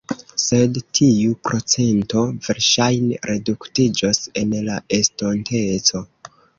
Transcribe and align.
Sed 0.43 0.79
tiu 0.99 1.35
procento 1.49 2.25
verŝajne 2.49 3.21
reduktiĝos 3.35 4.25
en 4.45 4.59
la 4.71 4.83
estonteco.. 5.03 6.09